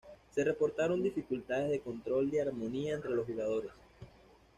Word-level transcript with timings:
Se 0.33 0.43
reportaron 0.43 1.03
dificultades 1.03 1.69
de 1.69 1.79
control 1.79 2.31
de 2.31 2.41
armonía 2.41 2.95
entre 2.95 3.11
los 3.11 3.23
jugadores. 3.27 3.69